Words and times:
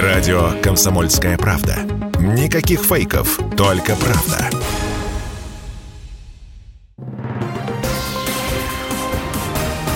Радио 0.00 0.52
«Комсомольская 0.62 1.36
правда». 1.36 1.76
Никаких 2.18 2.80
фейков, 2.80 3.38
только 3.58 3.94
правда. 3.94 4.48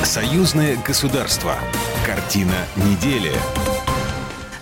Союзное 0.04 0.77
государство. 0.87 1.54
Картина 2.04 2.53
недели. 2.77 3.32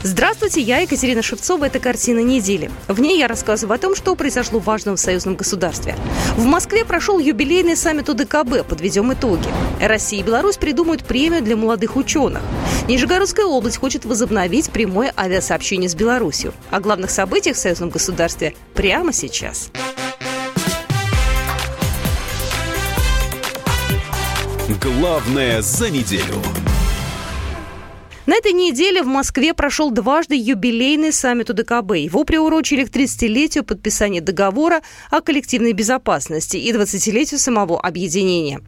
Здравствуйте, 0.07 0.61
я 0.61 0.81
Екатерина 0.81 1.23
Шевцова. 1.23 1.65
Это 1.65 1.79
«Картина 1.79 2.19
недели». 2.19 2.71
В 2.89 3.01
ней 3.01 3.19
я 3.19 3.27
рассказываю 3.27 3.77
о 3.77 3.79
том, 3.79 3.97
что 3.97 4.15
произошло 4.15 4.59
важного 4.59 4.99
в 4.99 5.01
союзном 5.01 5.35
государстве. 5.35 5.97
В 6.37 6.45
Москве 6.45 6.85
прошел 6.85 7.19
юбилейный 7.19 7.75
саммит 7.75 8.11
УДКБ. 8.11 8.67
Подведем 8.69 9.15
итоги. 9.15 9.49
Россия 9.81 10.21
и 10.21 10.23
Беларусь 10.23 10.59
придумают 10.59 11.07
премию 11.07 11.41
для 11.43 11.57
молодых 11.57 11.97
ученых. 11.97 12.43
Нижегородская 12.87 13.47
область 13.47 13.79
хочет 13.79 14.05
возобновить 14.05 14.69
прямое 14.69 15.11
авиасообщение 15.17 15.89
с 15.89 15.95
Беларусью. 15.95 16.53
О 16.71 16.81
главных 16.81 17.11
событиях 17.11 17.57
в 17.57 17.61
союзном 17.61 17.89
государстве 17.89 18.55
прямо 18.75 19.11
сейчас. 19.11 19.71
Главное 24.83 25.63
за 25.63 25.89
неделю. 25.89 26.43
На 28.27 28.37
этой 28.37 28.53
неделе 28.53 29.03
в 29.03 29.07
Москве 29.07 29.53
прошел 29.53 29.91
дважды 29.91 30.35
юбилейный 30.35 31.13
саммит 31.13 31.51
УДКБ. 31.51 31.93
Его 31.97 32.25
приурочили 32.25 32.85
к 32.85 32.89
30-летию 32.89 33.65
подписания 33.65 34.23
договора 34.23 34.81
о 35.11 35.21
коллективной 35.21 35.73
безопасности 35.73 36.57
и 36.57 36.73
20-летию 36.73 37.39
самого 37.39 37.79
объединения. 37.79 38.63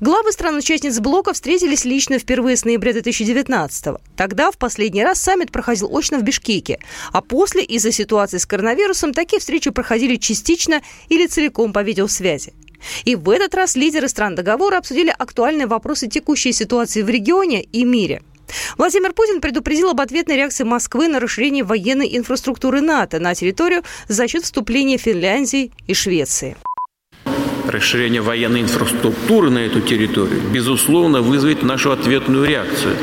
Главы 0.00 0.30
стран-участниц 0.32 1.00
блока 1.00 1.32
встретились 1.32 1.86
лично 1.86 2.18
впервые 2.18 2.58
с 2.58 2.66
ноября 2.66 2.92
2019 2.92 3.86
-го. 3.86 4.00
Тогда 4.14 4.50
в 4.50 4.58
последний 4.58 5.02
раз 5.02 5.18
саммит 5.22 5.52
проходил 5.52 5.88
очно 5.90 6.18
в 6.18 6.22
Бишкеке, 6.22 6.78
а 7.10 7.22
после 7.22 7.64
из-за 7.64 7.92
ситуации 7.92 8.36
с 8.36 8.44
коронавирусом 8.44 9.14
такие 9.14 9.40
встречи 9.40 9.70
проходили 9.70 10.16
частично 10.16 10.82
или 11.08 11.26
целиком 11.26 11.72
по 11.72 11.82
видеосвязи. 11.82 12.52
И 13.06 13.16
в 13.16 13.30
этот 13.30 13.54
раз 13.54 13.74
лидеры 13.74 14.08
стран 14.08 14.34
договора 14.34 14.76
обсудили 14.76 15.14
актуальные 15.18 15.66
вопросы 15.66 16.08
текущей 16.08 16.52
ситуации 16.52 17.02
в 17.02 17.08
регионе 17.08 17.62
и 17.62 17.84
мире– 17.84 18.20
Владимир 18.76 19.12
Путин 19.12 19.40
предупредил 19.40 19.90
об 19.90 20.00
ответной 20.00 20.36
реакции 20.36 20.64
Москвы 20.64 21.08
на 21.08 21.20
расширение 21.20 21.64
военной 21.64 22.16
инфраструктуры 22.16 22.80
НАТО 22.80 23.18
на 23.18 23.34
территорию 23.34 23.82
за 24.08 24.28
счет 24.28 24.44
вступления 24.44 24.98
Финляндии 24.98 25.72
и 25.86 25.94
Швеции. 25.94 26.56
Расширение 27.66 28.22
военной 28.22 28.62
инфраструктуры 28.62 29.50
на 29.50 29.58
эту 29.58 29.82
территорию, 29.82 30.40
безусловно, 30.50 31.20
вызовет 31.20 31.62
нашу 31.62 31.92
ответную 31.92 32.46
реакцию. 32.46 32.96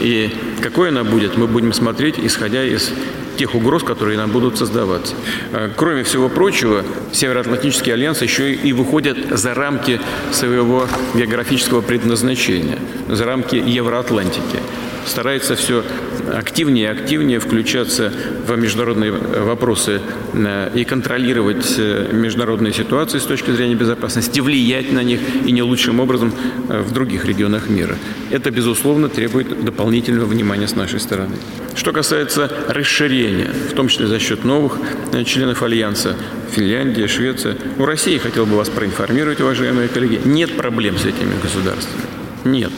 И 0.00 0.30
какой 0.60 0.88
она 0.88 1.04
будет, 1.04 1.36
мы 1.36 1.46
будем 1.46 1.72
смотреть, 1.72 2.18
исходя 2.18 2.64
из 2.64 2.92
тех 3.36 3.54
угроз, 3.54 3.82
которые 3.82 4.18
нам 4.18 4.30
будут 4.30 4.58
создаваться. 4.58 5.14
А, 5.52 5.70
кроме 5.74 6.04
всего 6.04 6.28
прочего, 6.28 6.84
Североатлантический 7.12 7.92
альянс 7.92 8.22
еще 8.22 8.52
и 8.52 8.72
выходит 8.72 9.38
за 9.38 9.54
рамки 9.54 10.00
своего 10.32 10.86
географического 11.14 11.80
предназначения, 11.80 12.78
за 13.08 13.24
рамки 13.24 13.56
Евроатлантики 13.56 14.58
старается 15.06 15.56
все 15.56 15.84
активнее 16.32 16.84
и 16.84 16.88
активнее 16.88 17.40
включаться 17.40 18.12
в 18.46 18.56
международные 18.56 19.12
вопросы 19.12 20.00
э, 20.32 20.70
и 20.74 20.84
контролировать 20.84 21.74
э, 21.78 22.08
международные 22.12 22.72
ситуации 22.72 23.18
с 23.18 23.24
точки 23.24 23.50
зрения 23.50 23.74
безопасности, 23.74 24.40
влиять 24.40 24.92
на 24.92 25.02
них 25.02 25.20
и 25.44 25.52
не 25.52 25.62
лучшим 25.62 26.00
образом 26.00 26.32
э, 26.68 26.80
в 26.80 26.92
других 26.92 27.24
регионах 27.24 27.68
мира. 27.68 27.96
Это, 28.30 28.50
безусловно, 28.50 29.08
требует 29.08 29.64
дополнительного 29.64 30.26
внимания 30.26 30.68
с 30.68 30.76
нашей 30.76 31.00
стороны. 31.00 31.36
Что 31.74 31.92
касается 31.92 32.50
расширения, 32.68 33.50
в 33.70 33.74
том 33.74 33.88
числе 33.88 34.06
за 34.06 34.18
счет 34.18 34.44
новых 34.44 34.78
членов 35.24 35.62
Альянса, 35.62 36.16
Финляндия, 36.50 37.08
Швеция, 37.08 37.56
у 37.78 37.84
России, 37.84 38.18
хотел 38.18 38.46
бы 38.46 38.56
вас 38.56 38.68
проинформировать, 38.68 39.40
уважаемые 39.40 39.88
коллеги, 39.88 40.20
нет 40.24 40.56
проблем 40.56 40.98
с 40.98 41.04
этими 41.06 41.40
государствами. 41.42 42.21
Нет. 42.44 42.72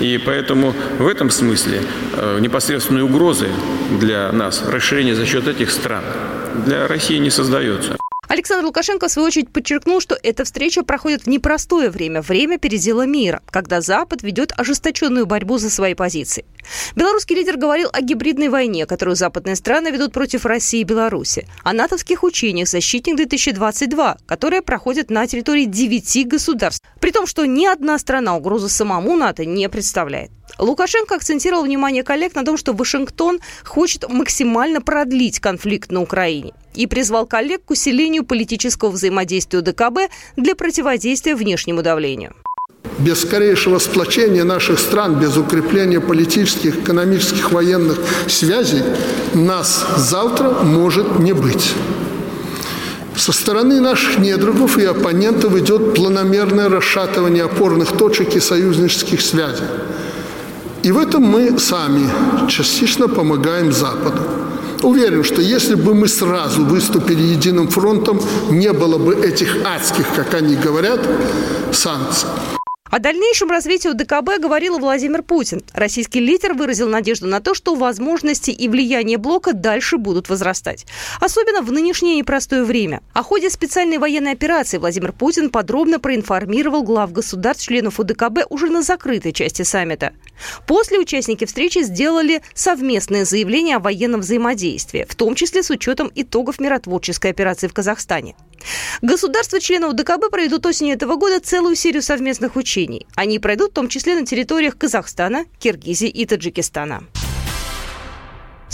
И 0.00 0.18
поэтому 0.24 0.74
в 0.98 1.06
этом 1.06 1.30
смысле 1.30 1.82
э, 2.14 2.38
непосредственной 2.40 3.02
угрозы 3.02 3.48
для 4.00 4.32
нас 4.32 4.64
расширение 4.66 5.14
за 5.14 5.26
счет 5.26 5.46
этих 5.48 5.70
стран 5.70 6.04
для 6.66 6.86
России 6.86 7.18
не 7.18 7.30
создается. 7.30 7.96
Александр 8.34 8.64
Лукашенко, 8.66 9.06
в 9.06 9.12
свою 9.12 9.28
очередь, 9.28 9.52
подчеркнул, 9.52 10.00
что 10.00 10.18
эта 10.20 10.42
встреча 10.42 10.82
проходит 10.82 11.22
в 11.22 11.28
непростое 11.28 11.88
время, 11.88 12.20
время 12.20 12.58
передела 12.58 13.06
мира, 13.06 13.40
когда 13.48 13.80
Запад 13.80 14.24
ведет 14.24 14.52
ожесточенную 14.56 15.24
борьбу 15.24 15.58
за 15.58 15.70
свои 15.70 15.94
позиции. 15.94 16.44
Белорусский 16.96 17.36
лидер 17.36 17.56
говорил 17.56 17.90
о 17.92 18.00
гибридной 18.00 18.48
войне, 18.48 18.86
которую 18.86 19.14
западные 19.14 19.54
страны 19.54 19.92
ведут 19.92 20.12
против 20.12 20.46
России 20.46 20.80
и 20.80 20.84
Беларуси, 20.84 21.46
о 21.62 21.72
натовских 21.72 22.24
учениях 22.24 22.66
«Защитник-2022», 22.66 24.16
которые 24.26 24.62
проходят 24.62 25.10
на 25.10 25.28
территории 25.28 25.66
девяти 25.66 26.24
государств, 26.24 26.84
при 26.98 27.12
том, 27.12 27.28
что 27.28 27.44
ни 27.44 27.66
одна 27.66 28.00
страна 28.00 28.34
угрозу 28.34 28.68
самому 28.68 29.14
НАТО 29.14 29.44
не 29.44 29.68
представляет. 29.68 30.32
Лукашенко 30.58 31.14
акцентировал 31.14 31.62
внимание 31.62 32.02
коллег 32.02 32.34
на 32.34 32.44
том, 32.44 32.56
что 32.56 32.72
Вашингтон 32.72 33.38
хочет 33.62 34.08
максимально 34.08 34.80
продлить 34.80 35.38
конфликт 35.38 35.92
на 35.92 36.02
Украине 36.02 36.52
и 36.74 36.86
призвал 36.86 37.26
коллег 37.26 37.62
к 37.64 37.70
усилению 37.70 38.24
политического 38.24 38.90
взаимодействия 38.90 39.60
ДКБ 39.60 40.10
для 40.36 40.54
противодействия 40.54 41.34
внешнему 41.34 41.82
давлению. 41.82 42.34
Без 42.98 43.22
скорейшего 43.22 43.78
сплочения 43.78 44.44
наших 44.44 44.78
стран, 44.78 45.18
без 45.18 45.36
укрепления 45.36 46.00
политических, 46.00 46.76
экономических, 46.80 47.50
военных 47.50 47.98
связей 48.28 48.82
нас 49.32 49.84
завтра 49.96 50.50
может 50.50 51.18
не 51.18 51.32
быть. 51.32 51.72
Со 53.16 53.32
стороны 53.32 53.80
наших 53.80 54.18
недругов 54.18 54.76
и 54.76 54.84
оппонентов 54.84 55.56
идет 55.56 55.94
планомерное 55.94 56.68
расшатывание 56.68 57.44
опорных 57.44 57.96
точек 57.96 58.36
и 58.36 58.40
союзнических 58.40 59.20
связей. 59.20 59.66
И 60.82 60.92
в 60.92 60.98
этом 60.98 61.22
мы 61.22 61.58
сами 61.58 62.08
частично 62.48 63.08
помогаем 63.08 63.72
Западу. 63.72 64.20
Уверен, 64.84 65.24
что 65.24 65.40
если 65.40 65.76
бы 65.76 65.94
мы 65.94 66.08
сразу 66.08 66.62
выступили 66.62 67.22
единым 67.22 67.68
фронтом, 67.68 68.20
не 68.50 68.70
было 68.72 68.98
бы 68.98 69.14
этих 69.14 69.56
адских, 69.64 70.06
как 70.14 70.34
они 70.34 70.56
говорят, 70.56 71.00
санкций. 71.72 72.28
О 72.94 73.00
дальнейшем 73.00 73.50
развитии 73.50 73.88
ДКБ 73.88 74.40
говорил 74.40 74.78
Владимир 74.78 75.24
Путин. 75.24 75.64
Российский 75.72 76.20
лидер 76.20 76.54
выразил 76.54 76.88
надежду 76.88 77.26
на 77.26 77.40
то, 77.40 77.52
что 77.52 77.74
возможности 77.74 78.52
и 78.52 78.68
влияние 78.68 79.18
блока 79.18 79.52
дальше 79.52 79.96
будут 79.96 80.28
возрастать. 80.28 80.86
Особенно 81.20 81.62
в 81.62 81.72
нынешнее 81.72 82.18
непростое 82.18 82.62
время. 82.62 83.02
О 83.12 83.24
ходе 83.24 83.50
специальной 83.50 83.98
военной 83.98 84.30
операции 84.30 84.78
Владимир 84.78 85.12
Путин 85.12 85.50
подробно 85.50 85.98
проинформировал 85.98 86.84
глав 86.84 87.10
государств 87.10 87.66
членов 87.66 87.98
УДКБ 87.98 88.46
уже 88.48 88.68
на 88.68 88.80
закрытой 88.80 89.32
части 89.32 89.62
саммита. 89.62 90.12
После 90.68 91.00
участники 91.00 91.46
встречи 91.46 91.82
сделали 91.82 92.42
совместное 92.54 93.24
заявление 93.24 93.78
о 93.78 93.80
военном 93.80 94.20
взаимодействии, 94.20 95.04
в 95.08 95.16
том 95.16 95.34
числе 95.34 95.64
с 95.64 95.70
учетом 95.70 96.12
итогов 96.14 96.60
миротворческой 96.60 97.32
операции 97.32 97.66
в 97.66 97.74
Казахстане. 97.74 98.36
Государства-члены 99.02 99.88
УДКБ 99.88 100.30
проведут 100.30 100.66
осенью 100.66 100.94
этого 100.94 101.16
года 101.16 101.40
целую 101.40 101.76
серию 101.76 102.02
совместных 102.02 102.56
учений. 102.56 103.06
Они 103.14 103.38
пройдут 103.38 103.70
в 103.70 103.74
том 103.74 103.88
числе 103.88 104.14
на 104.14 104.26
территориях 104.26 104.76
Казахстана, 104.76 105.44
Киргизии 105.58 106.08
и 106.08 106.26
Таджикистана. 106.26 107.04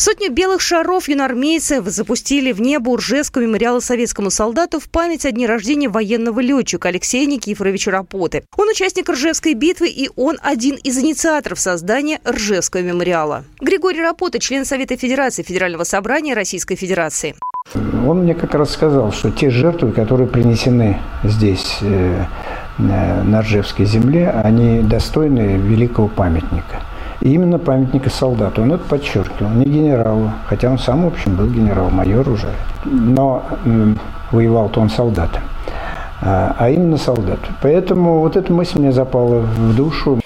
Сотни 0.00 0.30
белых 0.30 0.62
шаров 0.62 1.10
юнормейцев 1.10 1.84
запустили 1.84 2.52
в 2.52 2.60
небо 2.62 2.88
Уржевского 2.88 3.42
мемориала 3.42 3.80
советскому 3.80 4.30
солдату 4.30 4.80
в 4.80 4.88
память 4.88 5.26
о 5.26 5.30
дне 5.30 5.44
рождения 5.44 5.90
военного 5.90 6.40
летчика 6.40 6.88
Алексея 6.88 7.26
Никифоровича 7.26 7.90
Рапоты. 7.90 8.44
Он 8.56 8.70
участник 8.70 9.10
Ржевской 9.10 9.52
битвы 9.52 9.90
и 9.90 10.08
он 10.16 10.38
один 10.40 10.76
из 10.76 10.96
инициаторов 10.96 11.60
создания 11.60 12.18
Ржевского 12.26 12.80
мемориала. 12.80 13.44
Григорий 13.60 14.00
Рапота, 14.00 14.38
член 14.38 14.64
Совета 14.64 14.96
Федерации 14.96 15.42
Федерального 15.42 15.84
собрания 15.84 16.32
Российской 16.32 16.76
Федерации. 16.76 17.34
Он 17.74 18.20
мне 18.20 18.34
как 18.34 18.54
раз 18.54 18.70
сказал, 18.70 19.12
что 19.12 19.30
те 19.30 19.50
жертвы, 19.50 19.92
которые 19.92 20.28
принесены 20.28 20.98
здесь, 21.24 21.76
э, 21.82 22.24
на 22.78 23.42
Ржевской 23.42 23.84
земле, 23.84 24.30
они 24.30 24.80
достойны 24.80 25.58
великого 25.58 26.08
памятника. 26.08 26.80
Именно 27.20 27.58
памятника 27.58 28.08
солдату. 28.08 28.62
Он 28.62 28.72
это 28.72 28.84
подчеркивал, 28.84 29.50
не 29.50 29.64
генералу, 29.64 30.32
хотя 30.46 30.70
он 30.70 30.78
сам, 30.78 31.04
в 31.04 31.08
общем, 31.08 31.36
был 31.36 31.46
генерал-майор 31.48 32.26
уже. 32.28 32.48
Но 32.84 33.42
воевал-то 34.32 34.80
он 34.80 34.88
солдатом, 34.88 35.42
а, 36.22 36.56
а 36.58 36.70
именно 36.70 36.96
солдат. 36.96 37.40
Поэтому 37.60 38.20
вот 38.20 38.36
эта 38.36 38.52
мысль 38.52 38.78
мне 38.78 38.92
запала 38.92 39.40
в 39.40 39.76
душу. 39.76 40.20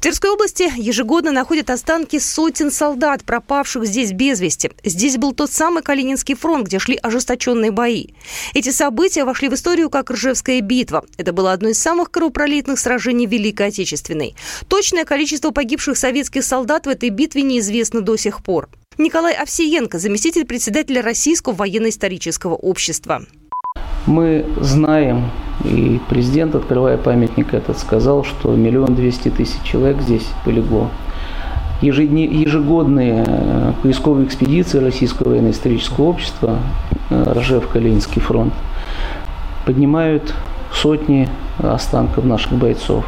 В 0.00 0.02
Тверской 0.02 0.30
области 0.30 0.72
ежегодно 0.78 1.30
находят 1.30 1.68
останки 1.68 2.18
сотен 2.18 2.70
солдат, 2.70 3.22
пропавших 3.22 3.84
здесь 3.84 4.12
без 4.12 4.40
вести. 4.40 4.70
Здесь 4.82 5.18
был 5.18 5.34
тот 5.34 5.52
самый 5.52 5.82
Калининский 5.82 6.34
фронт, 6.34 6.64
где 6.64 6.78
шли 6.78 6.98
ожесточенные 7.02 7.70
бои. 7.70 8.06
Эти 8.54 8.70
события 8.70 9.26
вошли 9.26 9.50
в 9.50 9.54
историю 9.54 9.90
как 9.90 10.10
Ржевская 10.10 10.62
битва. 10.62 11.04
Это 11.18 11.34
было 11.34 11.52
одно 11.52 11.68
из 11.68 11.78
самых 11.78 12.10
кровопролитных 12.10 12.78
сражений 12.78 13.26
Великой 13.26 13.66
Отечественной. 13.66 14.34
Точное 14.68 15.04
количество 15.04 15.50
погибших 15.50 15.98
советских 15.98 16.44
солдат 16.44 16.86
в 16.86 16.88
этой 16.88 17.10
битве 17.10 17.42
неизвестно 17.42 18.00
до 18.00 18.16
сих 18.16 18.42
пор. 18.42 18.70
Николай 18.96 19.34
Овсиенко, 19.34 19.98
заместитель 19.98 20.46
председателя 20.46 21.02
Российского 21.02 21.52
военно-исторического 21.52 22.54
общества. 22.54 23.26
Мы 24.06 24.46
знаем, 24.62 25.30
и 25.64 26.00
президент, 26.08 26.54
открывая 26.54 26.96
памятник 26.96 27.54
этот, 27.54 27.78
сказал, 27.78 28.24
что 28.24 28.54
миллион 28.54 28.94
двести 28.94 29.28
тысяч 29.28 29.62
человек 29.62 30.00
здесь 30.00 30.26
полегло. 30.44 30.90
Ежегодные 31.82 33.24
э, 33.26 33.72
поисковые 33.82 34.26
экспедиции 34.26 34.78
Российского 34.78 35.30
военно-исторического 35.30 36.04
общества 36.04 36.58
э, 37.08 37.32
Ржев-Калининский 37.36 38.20
фронт 38.20 38.52
поднимают 39.64 40.34
сотни 40.74 41.28
останков 41.58 42.24
наших 42.24 42.52
бойцов. 42.52 43.04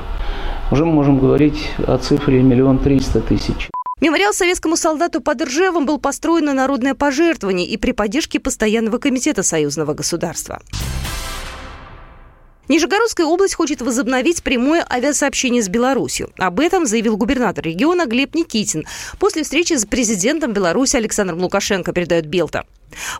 Уже 0.70 0.86
мы 0.86 0.92
можем 0.92 1.18
говорить 1.18 1.70
о 1.86 1.98
цифре 1.98 2.42
миллион 2.42 2.78
триста 2.78 3.20
тысяч. 3.20 3.68
Мемориал 4.00 4.32
советскому 4.32 4.76
солдату 4.76 5.20
под 5.20 5.42
Ржевом 5.42 5.86
был 5.86 5.98
построен 5.98 6.46
на 6.46 6.54
народное 6.54 6.94
пожертвование 6.94 7.66
и 7.66 7.76
при 7.76 7.92
поддержке 7.92 8.40
Постоянного 8.40 8.98
комитета 8.98 9.42
союзного 9.42 9.94
государства. 9.94 10.60
Нижегородская 12.68 13.26
область 13.26 13.54
хочет 13.54 13.82
возобновить 13.82 14.42
прямое 14.42 14.86
авиасообщение 14.88 15.62
с 15.62 15.68
Беларусью. 15.68 16.30
Об 16.38 16.60
этом 16.60 16.86
заявил 16.86 17.16
губернатор 17.16 17.64
региона 17.64 18.06
Глеб 18.06 18.34
Никитин 18.34 18.84
после 19.18 19.42
встречи 19.42 19.74
с 19.74 19.84
президентом 19.84 20.52
Беларуси 20.52 20.96
Александром 20.96 21.40
Лукашенко, 21.40 21.92
передает 21.92 22.26
Белта. 22.26 22.64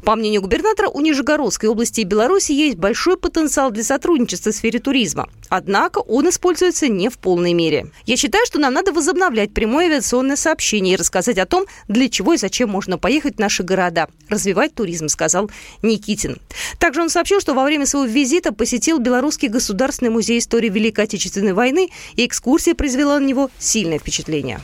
По 0.05 0.17
мнению 0.17 0.43
губернатора, 0.43 0.89
у 0.89 1.01
Нижегородской 1.01 1.69
области 1.69 2.01
и 2.01 2.05
Беларуси 2.05 2.53
есть 2.53 2.77
большой 2.77 3.17
потенциал 3.17 3.71
для 3.71 3.85
сотрудничества 3.85 4.53
в 4.53 4.55
сфере 4.55 4.79
туризма. 4.79 5.29
Однако 5.49 5.99
он 5.99 6.29
используется 6.29 6.89
не 6.89 7.09
в 7.09 7.19
полной 7.19 7.53
мере. 7.53 7.91
Я 8.07 8.17
считаю, 8.17 8.45
что 8.47 8.59
нам 8.59 8.75
надо 8.75 8.93
возобновлять 8.93 9.53
прямое 9.53 9.87
авиационное 9.87 10.37
сообщение 10.37 10.95
и 10.95 10.97
рассказать 10.97 11.39
о 11.39 11.47
том, 11.47 11.67
для 11.89 12.09
чего 12.09 12.35
и 12.35 12.37
зачем 12.37 12.71
можно 12.71 12.99
поехать 12.99 13.37
в 13.37 13.39
наши 13.39 13.63
города. 13.63 14.09
Развивать 14.29 14.75
туризм, 14.75 15.09
сказал 15.09 15.51
Никитин. 15.83 16.39
Также 16.79 17.03
он 17.03 17.11
сообщил, 17.11 17.41
что 17.41 17.55
во 17.55 17.65
время 17.65 17.87
своего 17.87 18.09
визита 18.09 18.53
посетил 18.53 18.99
Белорусский 18.99 19.49
государственный 19.49 20.11
музей 20.11 20.39
истории 20.39 20.69
Великой 20.69 21.05
Отечественной 21.05 21.53
войны, 21.53 21.91
и 22.15 22.27
экскурсия 22.27 22.75
произвела 22.75 23.19
на 23.19 23.25
него 23.25 23.51
сильное 23.59 23.99
впечатление. 23.99 24.61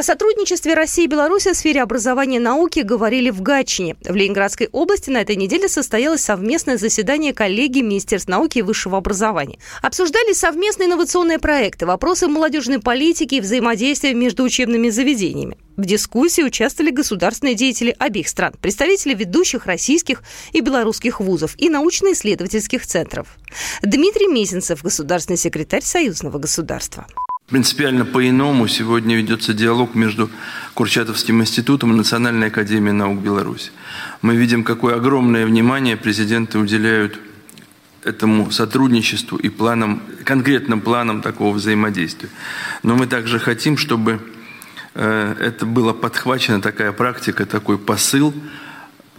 О 0.00 0.02
сотрудничестве 0.02 0.72
России 0.72 1.04
и 1.04 1.08
Беларуси 1.08 1.52
в 1.52 1.56
сфере 1.56 1.82
образования 1.82 2.36
и 2.36 2.40
науки 2.40 2.80
говорили 2.80 3.28
в 3.28 3.42
Гатчине. 3.42 3.96
В 4.00 4.16
Ленинградской 4.16 4.70
области 4.72 5.10
на 5.10 5.18
этой 5.18 5.36
неделе 5.36 5.68
состоялось 5.68 6.22
совместное 6.22 6.78
заседание 6.78 7.34
коллегии 7.34 7.82
Министерств 7.82 8.26
науки 8.26 8.60
и 8.60 8.62
высшего 8.62 8.96
образования. 8.96 9.58
Обсуждали 9.82 10.32
совместные 10.32 10.86
инновационные 10.86 11.38
проекты, 11.38 11.84
вопросы 11.84 12.28
молодежной 12.28 12.78
политики 12.78 13.34
и 13.34 13.40
взаимодействия 13.42 14.14
между 14.14 14.42
учебными 14.42 14.88
заведениями. 14.88 15.58
В 15.76 15.84
дискуссии 15.84 16.42
участвовали 16.42 16.92
государственные 16.92 17.54
деятели 17.54 17.94
обеих 17.98 18.28
стран, 18.28 18.54
представители 18.58 19.12
ведущих 19.12 19.66
российских 19.66 20.22
и 20.52 20.60
белорусских 20.60 21.20
вузов 21.20 21.54
и 21.58 21.68
научно-исследовательских 21.68 22.86
центров. 22.86 23.28
Дмитрий 23.82 24.28
Мезенцев, 24.28 24.82
государственный 24.82 25.36
секретарь 25.36 25.82
Союзного 25.82 26.38
государства 26.38 27.06
принципиально 27.50 28.04
по-иному 28.04 28.68
сегодня 28.68 29.16
ведется 29.16 29.52
диалог 29.52 29.94
между 29.94 30.30
Курчатовским 30.74 31.40
институтом 31.42 31.92
и 31.92 31.96
Национальной 31.96 32.46
академией 32.46 32.92
наук 32.92 33.18
Беларуси. 33.18 33.72
Мы 34.22 34.36
видим, 34.36 34.64
какое 34.64 34.96
огромное 34.96 35.44
внимание 35.44 35.96
президенты 35.96 36.58
уделяют 36.58 37.18
этому 38.04 38.50
сотрудничеству 38.50 39.36
и 39.36 39.48
планам, 39.48 40.02
конкретным 40.24 40.80
планам 40.80 41.20
такого 41.20 41.54
взаимодействия. 41.54 42.30
Но 42.82 42.96
мы 42.96 43.06
также 43.06 43.38
хотим, 43.38 43.76
чтобы 43.76 44.20
э, 44.94 45.34
это 45.38 45.66
было 45.66 45.92
подхвачено, 45.92 46.62
такая 46.62 46.92
практика, 46.92 47.44
такой 47.44 47.76
посыл, 47.76 48.32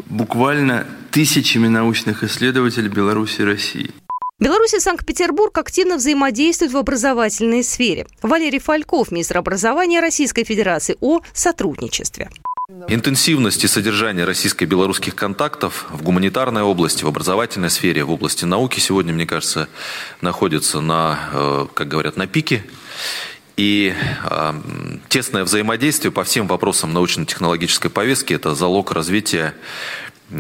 буквально 0.06 0.88
тысячами 1.12 1.68
научных 1.68 2.24
исследователей 2.24 2.90
Беларуси 2.90 3.42
и 3.42 3.46
России. 3.46 3.92
Беларусь 4.42 4.74
и 4.74 4.80
Санкт-Петербург 4.80 5.56
активно 5.60 5.98
взаимодействуют 5.98 6.74
в 6.74 6.78
образовательной 6.78 7.64
сфере. 7.64 8.08
Валерий 8.24 8.58
Фальков, 8.58 9.12
министр 9.12 9.38
образования 9.38 10.00
Российской 10.00 10.44
Федерации, 10.44 10.98
о 11.00 11.20
сотрудничестве. 11.32 12.28
Интенсивность 12.88 13.64
и 13.64 13.68
содержание 13.68 14.26
российско-белорусских 14.26 15.14
контактов 15.14 15.86
в 15.92 16.02
гуманитарной 16.02 16.64
области, 16.64 17.04
в 17.04 17.08
образовательной 17.08 17.70
сфере, 17.70 18.04
в 18.04 18.10
области 18.10 18.46
науки 18.46 18.80
сегодня, 18.80 19.14
мне 19.14 19.28
кажется, 19.28 19.70
находится 20.22 20.82
на, 20.82 21.20
э, 21.34 21.68
как 21.76 21.88
говорят, 21.88 22.18
на 22.18 22.26
пике. 22.26 22.66
И 23.58 23.94
э, 24.28 24.54
тесное 25.08 25.44
взаимодействие 25.44 26.12
по 26.12 26.24
всем 26.24 26.48
вопросам 26.48 26.94
научно-технологической 26.94 27.92
повестки– 27.92 28.34
это 28.34 28.56
залог 28.56 28.92
развития 28.92 29.54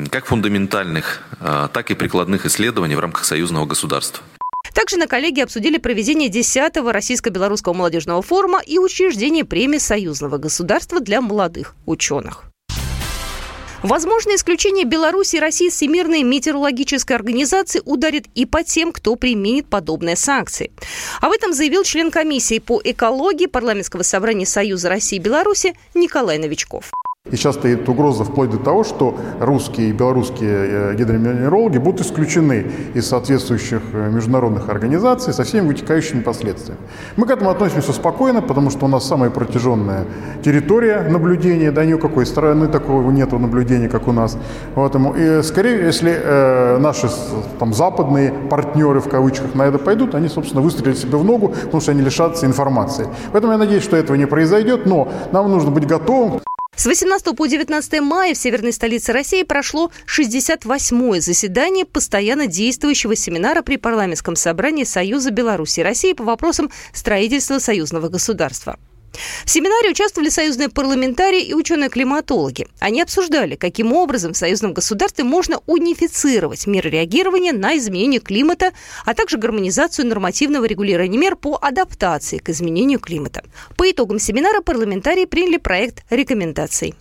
как 0.10 0.26
фундаментальных, 0.26 1.22
а, 1.40 1.68
так 1.68 1.92
и 1.92 1.96
прикладных 1.96 2.46
исследований 2.46 2.96
в 2.96 3.00
рамках 3.00 3.26
союзного 3.26 3.66
государства. 3.66 4.24
Также 4.74 4.98
на 4.98 5.08
коллегии 5.08 5.42
обсудили 5.42 5.78
проведение 5.78 6.30
10-го 6.30 6.92
Российско-Белорусского 6.92 7.74
молодежного 7.74 8.22
форума 8.22 8.62
и 8.66 8.80
учреждение 8.80 9.44
премии 9.44 9.80
союзного 9.80 10.38
государства 10.38 11.02
для 11.02 11.22
молодых 11.22 11.76
ученых. 11.86 12.46
Возможное 13.84 14.36
исключение 14.36 14.86
Беларуси 14.86 15.38
и 15.38 15.40
России 15.40 15.70
с 15.70 15.74
Всемирной 15.74 16.22
метеорологической 16.22 17.16
организации 17.16 17.82
ударит 17.84 18.28
и 18.36 18.46
по 18.46 18.64
тем, 18.64 18.92
кто 18.92 19.16
применит 19.16 19.68
подобные 19.70 20.16
санкции. 20.16 20.72
Об 21.20 21.32
этом 21.32 21.52
заявил 21.52 21.84
член 21.84 22.12
комиссии 22.12 22.60
по 22.60 22.80
экологии 22.84 23.48
парламентского 23.48 24.04
собрания 24.04 24.46
Союза 24.46 24.90
России 24.90 25.18
и 25.18 25.20
Беларуси 25.22 25.74
Николай 25.96 26.38
Новичков. 26.38 26.92
И 27.32 27.38
сейчас 27.38 27.56
стоит 27.56 27.88
угроза 27.88 28.26
вплоть 28.26 28.50
до 28.50 28.58
того, 28.58 28.84
что 28.84 29.16
русские 29.40 29.90
и 29.90 29.92
белорусские 29.94 30.50
э, 30.52 30.96
гидроминерологи 30.96 31.78
будут 31.78 32.02
исключены 32.02 32.66
из 32.94 33.08
соответствующих 33.08 33.82
э, 33.94 34.10
международных 34.10 34.68
организаций 34.68 35.32
со 35.32 35.44
всеми 35.44 35.68
вытекающими 35.68 36.22
последствиями. 36.22 36.82
Мы 37.16 37.26
к 37.26 37.30
этому 37.30 37.52
относимся 37.52 37.94
спокойно, 37.94 38.42
потому 38.42 38.70
что 38.70 38.86
у 38.86 38.88
нас 38.90 39.08
самая 39.08 39.30
протяженная 39.30 40.06
территория 40.44 41.04
наблюдения, 41.04 41.72
да 41.72 41.86
ни 41.86 41.94
у 41.94 42.00
какой 42.00 42.26
страны 42.26 42.68
такого 42.68 43.10
нет 43.12 43.32
наблюдения, 43.32 43.88
как 43.88 44.10
у 44.10 44.12
нас. 44.12 44.38
Поэтому, 44.76 45.14
и 45.14 45.42
скорее, 45.44 45.86
если 45.86 46.12
э, 46.12 46.80
наши 46.80 47.08
там, 47.60 47.74
западные 47.74 48.34
партнеры, 48.50 49.00
в 49.00 49.08
кавычках, 49.08 49.56
на 49.56 49.68
это 49.68 49.78
пойдут, 49.78 50.16
они, 50.16 50.28
собственно, 50.28 50.62
выстрелят 50.62 50.98
себе 50.98 51.18
в 51.18 51.24
ногу, 51.24 51.50
потому 51.50 51.80
что 51.82 51.92
они 51.92 52.02
лишатся 52.02 52.46
информации. 52.46 53.08
Поэтому 53.32 53.54
я 53.54 53.60
надеюсь, 53.60 53.84
что 53.84 53.96
этого 53.96 54.18
не 54.18 54.26
произойдет, 54.26 54.86
но 54.86 55.08
нам 55.32 55.50
нужно 55.50 55.72
быть 55.72 55.88
готовым 55.88 56.42
с 56.82 56.88
18 56.88 57.36
по 57.36 57.46
19 57.46 58.02
мая 58.02 58.34
в 58.34 58.38
северной 58.40 58.74
столице 58.74 59.14
России 59.14 59.44
прошло 59.44 59.92
68-е 60.08 61.22
заседание 61.22 61.86
постоянно 61.86 62.48
действующего 62.48 63.16
семинара 63.16 63.62
при 63.62 63.78
парламентском 63.78 64.36
собрании 64.36 64.84
Союза 64.84 65.30
Беларуси 65.30 65.82
и 65.82 65.84
России 65.84 66.14
по 66.14 66.24
вопросам 66.24 66.72
строительства 66.92 67.60
союзного 67.60 68.10
государства. 68.10 68.80
В 69.46 69.50
семинаре 69.50 69.92
участвовали 69.92 70.30
союзные 70.30 70.70
парламентарии 70.70 71.44
и 71.44 71.54
ученые-климатологи. 71.54 72.68
Они 72.80 73.02
обсуждали, 73.02 73.56
каким 73.56 73.94
образом 73.94 74.34
в 74.34 74.38
союзном 74.38 74.74
государстве 74.74 75.24
можно 75.24 75.60
унифицировать 75.66 76.68
меры 76.68 76.90
реагирования 76.90 77.54
на 77.54 77.78
изменение 77.78 78.20
климата, 78.20 78.72
а 79.06 79.14
также 79.14 79.38
гармонизацию 79.38 80.08
нормативного 80.08 80.66
регулирования 80.66 81.18
мер 81.18 81.36
по 81.36 81.58
адаптации 81.62 82.38
к 82.38 82.50
изменению 82.50 83.00
климата. 83.00 83.44
По 83.78 83.90
итогам 83.90 84.20
семинара 84.20 84.62
парламентарии 84.62 85.26
приняли 85.26 85.58
проект 85.58 86.04
рекомендаций. 86.10 86.96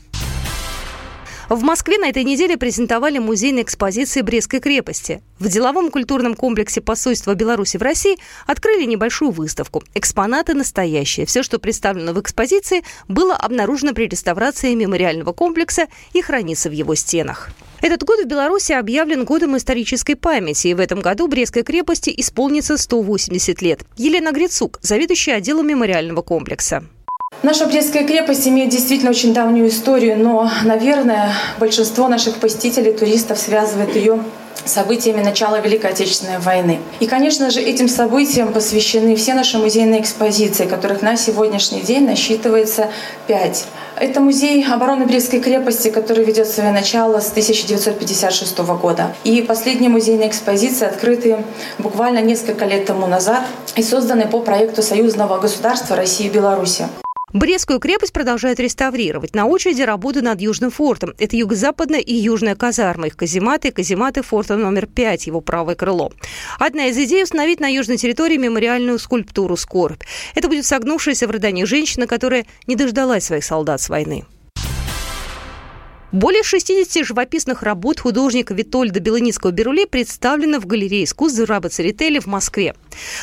В 1.51 1.65
Москве 1.65 1.99
на 1.99 2.09
этой 2.09 2.23
неделе 2.23 2.57
презентовали 2.57 3.19
музейные 3.19 3.65
экспозиции 3.65 4.21
Брестской 4.21 4.61
крепости. 4.61 5.21
В 5.41 5.49
деловом 5.49 5.91
культурном 5.91 6.37
комплексе 6.37 6.81
посольства 6.81 7.35
Беларуси 7.35 7.77
в 7.77 7.83
России 7.83 8.19
открыли 8.47 8.85
небольшую 8.85 9.33
выставку. 9.33 9.83
Экспонаты 9.95 10.55
настоящие. 10.55 11.27
Все, 11.27 11.43
что 11.43 11.59
представлено 11.59 12.13
в 12.13 12.21
экспозиции, 12.21 12.85
было 13.09 13.35
обнаружено 13.35 13.95
при 13.95 14.07
реставрации 14.07 14.75
мемориального 14.75 15.33
комплекса 15.33 15.89
и 16.13 16.23
хранится 16.23 16.69
в 16.69 16.73
его 16.73 16.95
стенах. 16.95 17.51
Этот 17.83 18.05
год 18.05 18.21
в 18.21 18.29
Беларуси 18.29 18.71
объявлен 18.71 19.25
годом 19.25 19.57
исторической 19.57 20.15
памяти, 20.15 20.69
и 20.69 20.75
в 20.75 20.79
этом 20.79 21.01
году 21.01 21.27
Брестской 21.27 21.65
крепости 21.65 22.15
исполнится 22.17 22.77
180 22.77 23.61
лет. 23.61 23.81
Елена 23.97 24.31
Грицук, 24.31 24.79
заведующая 24.83 25.35
отделом 25.35 25.67
мемориального 25.67 26.23
комплекса. 26.23 26.85
Наша 27.43 27.65
Брестская 27.67 28.07
крепость 28.07 28.47
имеет 28.47 28.69
действительно 28.69 29.11
очень 29.11 29.33
давнюю 29.33 29.69
историю, 29.69 30.19
но, 30.19 30.51
наверное, 30.63 31.33
большинство 31.59 32.07
наших 32.07 32.37
посетителей, 32.37 32.93
туристов 32.93 33.39
связывает 33.39 33.97
ее 33.97 34.23
событиями 34.67 35.23
начала 35.23 35.59
Великой 35.59 35.93
Отечественной 35.93 36.39
войны. 36.39 36.81
И, 37.01 37.07
конечно 37.07 37.49
же, 37.49 37.63
этим 37.63 37.89
событиям 37.89 38.53
посвящены 38.53 39.17
все 39.17 39.33
наши 39.33 39.57
музейные 39.57 40.03
экспозиции, 40.03 40.67
которых 40.67 41.01
на 41.01 41.17
сегодняшний 41.17 41.81
день 41.81 42.07
насчитывается 42.07 42.91
пять. 43.27 43.65
Это 43.97 44.21
музей 44.21 44.63
обороны 44.71 45.07
Брестской 45.07 45.41
крепости, 45.41 45.89
который 45.89 46.25
ведет 46.27 46.47
свое 46.47 46.73
начало 46.73 47.21
с 47.21 47.31
1956 47.31 48.59
года. 48.59 49.15
И 49.25 49.41
последние 49.41 49.89
музейные 49.89 50.29
экспозиции 50.29 50.87
открыты 50.87 51.39
буквально 51.79 52.19
несколько 52.19 52.67
лет 52.67 52.85
тому 52.85 53.07
назад 53.07 53.45
и 53.77 53.83
созданы 53.83 54.27
по 54.27 54.41
проекту 54.41 54.83
союзного 54.83 55.39
государства 55.39 55.97
России 55.97 56.27
и 56.27 56.31
Беларуси. 56.31 56.87
Брестскую 57.33 57.79
крепость 57.79 58.13
продолжают 58.13 58.59
реставрировать. 58.59 59.37
На 59.37 59.47
очереди 59.47 59.83
работы 59.83 60.21
над 60.21 60.41
Южным 60.41 60.73
фортом. 60.73 61.15
Это 61.19 61.37
юго-западная 61.37 62.01
и 62.01 62.13
южная 62.13 62.57
казарма. 62.57 63.07
Их 63.07 63.17
казематы 63.17 63.69
и 63.69 63.71
казематы 63.71 64.23
форта 64.23 64.57
номер 64.57 64.87
5, 64.87 65.29
его 65.29 65.41
правое 65.41 65.77
крыло. 65.77 66.13
Одна 66.59 66.87
из 66.87 66.99
идей– 66.99 67.23
установить 67.25 67.61
на 67.61 67.69
южной 67.69 67.99
территории 67.99 68.37
мемориальную 68.37 68.99
скульптуру 68.99 69.57
«Скорбь». 69.57 70.03
Это 70.35 70.49
будет 70.49 70.67
согнувшаяся 70.67 71.29
в 71.29 71.31
рыдании 71.31 71.65
женщина, 71.65 72.09
которая 72.09 72.47
не 72.67 72.75
дождалась 72.75 73.25
своих 73.25 73.45
солдат 73.45 73.81
с 73.81 73.89
войны. 73.89 74.25
Более 76.13 76.43
60 76.43 77.07
живописных 77.07 77.63
работ 77.63 78.01
художника 78.01 78.53
Витольда 78.53 78.99
Белыницкого-Беруле 78.99 79.87
представлено 79.87 80.59
в 80.59 80.67
галерее 80.67 81.05
искусств 81.05 81.39
Зураба 81.39 81.69
Церетели 81.69 82.19
в 82.19 82.27
Москве. 82.27 82.75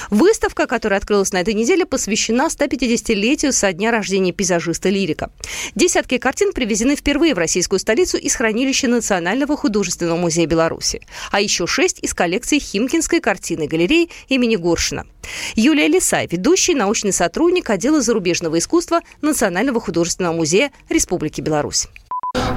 Выставка, 0.09 0.67
которая 0.67 0.99
открылась 0.99 1.33
на 1.33 1.41
этой 1.41 1.53
неделе, 1.53 1.85
посвящена 1.85 2.47
150-летию 2.47 3.51
со 3.51 3.73
дня 3.73 3.91
рождения 3.91 4.31
пейзажиста-лирика. 4.31 5.31
Десятки 5.75 6.17
картин 6.17 6.53
привезены 6.53 6.95
впервые 6.95 7.33
в 7.35 7.37
российскую 7.37 7.79
столицу 7.79 8.17
из 8.17 8.35
хранилища 8.35 8.87
Национального 8.87 9.57
художественного 9.57 10.15
музея 10.15 10.47
Беларуси. 10.47 11.01
А 11.31 11.41
еще 11.41 11.67
шесть 11.67 11.99
из 12.01 12.13
коллекции 12.13 12.57
Химкинской 12.57 13.19
картины 13.19 13.67
галереи 13.67 14.09
имени 14.29 14.55
Горшина. 14.55 15.05
Юлия 15.55 15.87
Лисай, 15.87 16.25
ведущий 16.31 16.73
научный 16.73 17.11
сотрудник 17.11 17.69
отдела 17.69 18.01
зарубежного 18.01 18.57
искусства 18.59 19.01
Национального 19.21 19.81
художественного 19.81 20.33
музея 20.33 20.71
Республики 20.87 21.41
Беларусь. 21.41 21.89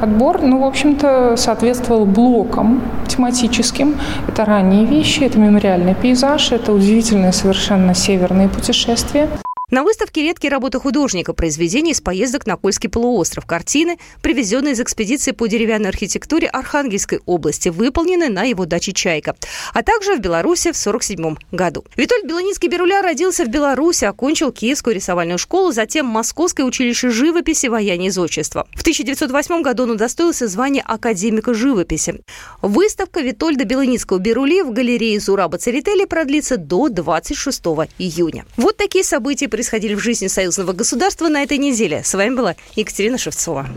Отбор, 0.01 0.41
ну, 0.43 0.61
в 0.61 0.65
общем-то, 0.65 1.37
соответствовал 1.37 2.07
блокам 2.07 2.81
тематическим. 3.07 3.97
Это 4.29 4.47
ранние 4.47 4.87
вещи, 4.87 5.25
это 5.25 5.39
мемориальный 5.39 5.95
пейзаж, 5.95 6.53
это 6.53 6.73
удивительные 6.73 7.33
совершенно 7.33 7.95
северные 7.95 8.49
путешествия. 8.49 9.29
На 9.71 9.85
выставке 9.85 10.23
редкие 10.23 10.51
работы 10.51 10.81
художника, 10.81 11.33
произведения 11.33 11.93
из 11.93 12.01
поездок 12.01 12.45
на 12.45 12.57
Кольский 12.57 12.89
полуостров, 12.89 13.47
картины, 13.47 13.99
привезенные 14.21 14.73
из 14.73 14.81
экспедиции 14.81 15.31
по 15.31 15.47
деревянной 15.47 15.91
архитектуре 15.91 16.49
Архангельской 16.49 17.21
области, 17.25 17.69
выполненные 17.69 18.31
на 18.31 18.43
его 18.43 18.67
даче 18.67 18.93
«Чайка», 18.93 19.37
а 19.73 19.83
также 19.85 20.17
в 20.17 20.19
Беларуси 20.19 20.73
в 20.73 20.81
1947 20.81 21.37
году. 21.53 21.85
Витольд 21.95 22.25
Белоницкий 22.25 22.69
Беруля 22.69 23.01
родился 23.01 23.45
в 23.45 23.49
Беларуси, 23.49 24.07
окончил 24.07 24.51
Киевскую 24.51 24.97
рисовальную 24.97 25.39
школу, 25.39 25.71
затем 25.71 26.05
Московское 26.05 26.67
училище 26.67 27.11
живописи, 27.11 27.69
вояния 27.69 28.09
и 28.09 28.11
зодчества. 28.11 28.67
В 28.75 28.81
1908 28.81 29.63
году 29.63 29.85
он 29.85 29.93
удостоился 29.93 30.49
звания 30.49 30.83
академика 30.85 31.55
живописи. 31.55 32.21
Выставка 32.61 33.21
Витольда 33.21 33.65
Белоницкого 33.65 34.19
Берули 34.19 34.63
в 34.63 34.73
галерее 34.73 35.21
Зураба 35.21 35.59
Церетели 35.59 36.07
продлится 36.07 36.57
до 36.57 36.89
26 36.89 37.63
июня. 37.99 38.45
Вот 38.57 38.77
такие 38.77 39.05
события 39.05 39.47
происходили 39.61 39.95
в 39.95 39.99
жизни 39.99 40.27
союзного 40.27 40.73
государства 40.73 41.29
на 41.29 41.43
этой 41.43 41.59
неделе. 41.59 42.03
С 42.03 42.15
вами 42.15 42.35
была 42.35 42.57
Екатерина 42.77 43.19
Шевцова. 43.19 43.69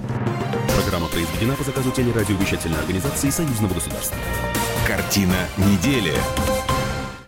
Программа 0.81 1.09
произведена 1.09 1.55
по 1.55 1.63
заказу 1.65 1.91
телерадиовещательной 1.91 2.79
организации 2.79 3.29
союзного 3.29 3.73
государства. 3.73 4.15
Картина 4.87 5.35
недели. 5.57 6.13